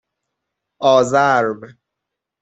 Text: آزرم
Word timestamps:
آزرم 0.79 1.77